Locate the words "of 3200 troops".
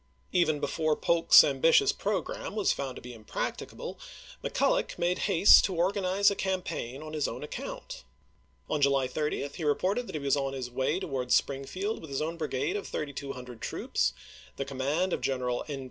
12.75-14.13